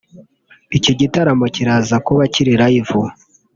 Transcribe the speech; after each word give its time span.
Iki 0.77 0.91
gitaramo 0.99 1.45
kiraza 1.55 1.95
kuba 2.05 2.23
kiri 2.33 2.53
Live 2.61 2.99